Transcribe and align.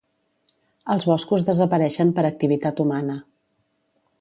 Els 0.93 1.05
boscos 1.09 1.45
desapareixen 1.49 2.15
per 2.17 2.25
activitat 2.31 2.83
humana. 2.85 3.19